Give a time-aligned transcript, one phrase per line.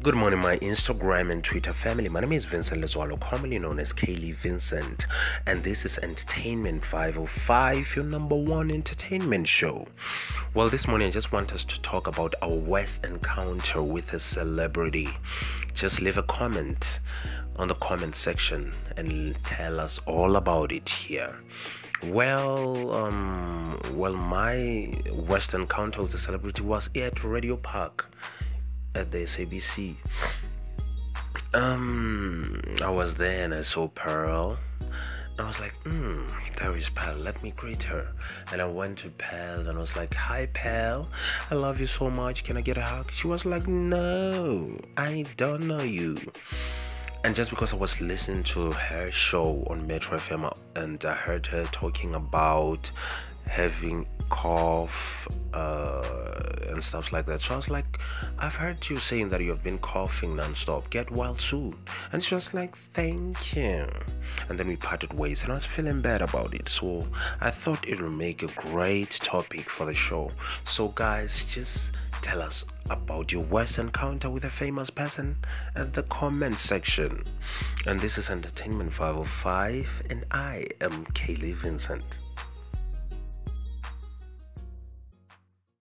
[0.00, 2.08] Good morning, my Instagram and Twitter family.
[2.08, 5.06] My name is Vincent Lezualo, commonly known as Kaylee Vincent,
[5.48, 9.88] and this is Entertainment 505, your number one entertainment show.
[10.54, 14.20] Well, this morning I just want us to talk about our worst encounter with a
[14.20, 15.08] celebrity.
[15.74, 17.00] Just leave a comment
[17.56, 21.36] on the comment section and tell us all about it here.
[22.04, 28.08] Well, um, well, my worst encounter with a celebrity was at Radio Park
[28.94, 29.96] at the SABC.
[31.54, 34.58] Um, I was there and I saw Pearl.
[35.38, 36.26] I was like, hmm,
[36.58, 37.16] there is Pearl.
[37.16, 38.08] Let me greet her.
[38.52, 41.08] And I went to Pearl and I was like, hi, Pearl.
[41.50, 42.42] I love you so much.
[42.42, 43.12] Can I get a hug?
[43.12, 46.16] She was like, no, I don't know you.
[47.24, 51.46] And just because I was listening to her show on Metro FM and I heard
[51.46, 52.90] her talking about
[53.48, 56.02] having cough uh,
[56.68, 57.40] and stuff like that.
[57.40, 57.86] So I was like,
[58.38, 60.88] I've heard you saying that you have been coughing nonstop.
[60.90, 61.74] Get well soon.
[62.12, 63.86] And she was like, Thank you.
[64.48, 66.68] And then we parted ways, and I was feeling bad about it.
[66.68, 67.08] So
[67.40, 70.30] I thought it would make a great topic for the show.
[70.64, 75.36] So, guys, just tell us about your worst encounter with a famous person
[75.76, 77.22] at the comment section.
[77.86, 82.20] And this is Entertainment 505, and I am Kaylee Vincent.